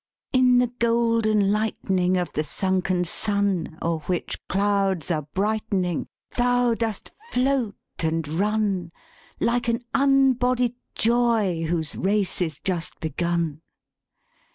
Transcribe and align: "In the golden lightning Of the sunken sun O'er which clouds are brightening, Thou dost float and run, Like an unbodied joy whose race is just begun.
"In 0.33 0.57
the 0.57 0.71
golden 0.79 1.51
lightning 1.51 2.17
Of 2.17 2.33
the 2.33 2.43
sunken 2.43 3.03
sun 3.05 3.77
O'er 3.83 3.99
which 4.07 4.39
clouds 4.47 5.11
are 5.11 5.21
brightening, 5.35 6.07
Thou 6.37 6.73
dost 6.73 7.11
float 7.29 7.75
and 7.99 8.27
run, 8.27 8.91
Like 9.39 9.67
an 9.67 9.83
unbodied 9.93 10.73
joy 10.95 11.65
whose 11.67 11.95
race 11.95 12.41
is 12.41 12.59
just 12.59 12.99
begun. 12.99 13.61